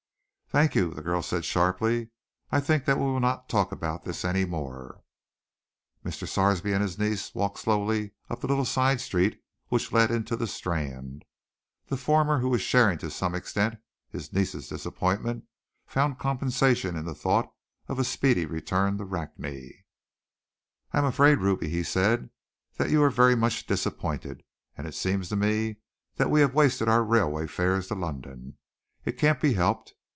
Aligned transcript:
"Thank 0.53 0.75
you," 0.75 0.93
the 0.93 1.01
girl 1.01 1.21
said 1.21 1.45
sharply, 1.45 2.09
"I 2.51 2.59
think 2.59 2.83
that 2.83 2.97
we 2.97 3.05
will 3.05 3.21
not 3.21 3.47
talk 3.47 3.71
about 3.71 4.03
this 4.03 4.25
any 4.25 4.43
more." 4.43 5.01
Mr. 6.03 6.27
Sarsby 6.27 6.73
and 6.73 6.83
his 6.83 6.99
niece 6.99 7.33
walked 7.33 7.59
slowly 7.59 8.11
up 8.29 8.43
a 8.43 8.47
little 8.47 8.65
side 8.65 8.99
street 8.99 9.41
which 9.69 9.93
led 9.93 10.11
into 10.11 10.35
the 10.35 10.47
Strand. 10.47 11.23
The 11.87 11.95
former, 11.95 12.39
who 12.39 12.49
was 12.49 12.61
sharing 12.61 12.97
to 12.97 13.09
some 13.09 13.33
extent 13.33 13.75
his 14.09 14.33
niece's 14.33 14.67
disappointment, 14.67 15.45
found 15.87 16.19
compensation 16.19 16.97
in 16.97 17.05
the 17.05 17.15
thought 17.15 17.49
of 17.87 17.97
a 17.97 18.03
speedy 18.03 18.45
return 18.45 18.97
to 18.97 19.05
Rakney. 19.05 19.85
"I 20.91 20.97
am 20.97 21.05
afraid, 21.05 21.37
Ruby," 21.37 21.69
he 21.69 21.81
said, 21.81 22.29
"that 22.75 22.89
you 22.89 23.01
are 23.03 23.09
very 23.09 23.35
much 23.35 23.65
disappointed, 23.67 24.43
and 24.75 24.85
it 24.85 24.95
seems 24.95 25.29
to 25.29 25.37
me 25.37 25.77
that 26.17 26.29
we 26.29 26.41
have 26.41 26.53
wasted 26.53 26.89
our 26.89 27.05
railway 27.05 27.47
fares 27.47 27.87
to 27.87 27.95
London. 27.95 28.57
It 29.05 29.17
can't 29.17 29.39
be 29.39 29.53
helped. 29.53 29.93